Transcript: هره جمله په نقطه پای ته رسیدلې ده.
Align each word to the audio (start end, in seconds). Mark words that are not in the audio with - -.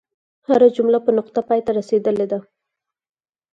هره 0.47 0.67
جمله 0.75 0.99
په 1.05 1.11
نقطه 1.17 1.39
پای 1.47 1.59
ته 1.65 1.71
رسیدلې 1.79 2.25
ده. 2.31 2.39